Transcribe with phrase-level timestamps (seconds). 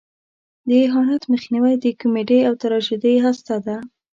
[0.67, 3.77] د اهانت مخنیوی د کمیډۍ او تراژیدۍ هسته ده.